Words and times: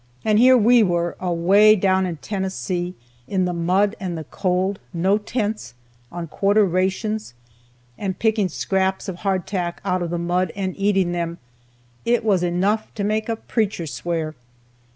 And 0.25 0.39
here 0.39 0.57
we 0.57 0.81
were, 0.81 1.15
away 1.19 1.75
down 1.75 2.07
in 2.07 2.17
Tennessee, 2.17 2.95
in 3.27 3.45
the 3.45 3.53
mud 3.53 3.95
and 3.99 4.17
the 4.17 4.23
cold, 4.23 4.79
no 4.95 5.19
tents, 5.19 5.75
on 6.11 6.25
quarter 6.25 6.65
rations, 6.65 7.35
and 7.99 8.17
picking 8.17 8.49
scraps 8.49 9.07
of 9.07 9.17
hardtack 9.17 9.79
out 9.85 10.01
of 10.01 10.09
the 10.09 10.17
mud 10.17 10.51
and 10.55 10.75
eating 10.75 11.11
them 11.11 11.37
it 12.03 12.25
was 12.25 12.41
enough 12.41 12.91
to 12.95 13.03
make 13.03 13.29
a 13.29 13.35
preacher 13.35 13.85
swear. 13.85 14.33